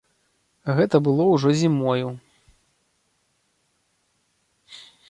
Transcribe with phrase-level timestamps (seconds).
[0.79, 2.07] Гэта было ўжо зімою.